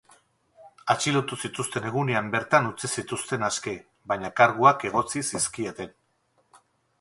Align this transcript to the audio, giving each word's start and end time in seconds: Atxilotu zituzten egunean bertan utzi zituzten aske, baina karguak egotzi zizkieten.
Atxilotu 0.93 1.37
zituzten 1.47 1.85
egunean 1.89 2.31
bertan 2.35 2.69
utzi 2.69 2.89
zituzten 3.01 3.45
aske, 3.49 3.75
baina 4.13 4.33
karguak 4.41 4.87
egotzi 4.91 5.25
zizkieten. 5.29 5.95